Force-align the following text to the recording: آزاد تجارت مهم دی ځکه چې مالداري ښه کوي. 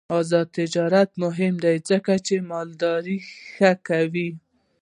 آزاد 0.19 0.47
تجارت 0.59 1.09
مهم 1.23 1.53
دی 1.63 1.75
ځکه 1.89 2.13
چې 2.25 2.35
مالداري 2.51 3.17
ښه 3.53 3.71
کوي. 3.87 4.29